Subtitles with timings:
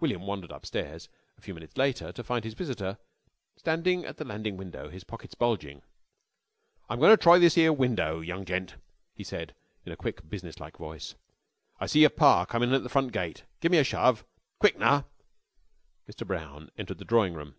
[0.00, 1.08] William wandered upstairs
[1.38, 2.98] a few minutes later to find his visitor
[3.56, 5.82] standing at the landing window, his pockets bulging.
[6.88, 8.74] "I'm goin' to try this 'ere window, young gent,"
[9.14, 9.54] he said
[9.84, 11.14] in a quick, business like voice.
[11.78, 13.44] "I see yer pa coming in at the front gate.
[13.60, 14.24] Give me a shove.
[14.58, 15.04] Quick, nar."
[16.10, 16.26] Mr.
[16.26, 17.54] Brown entered the drawing room.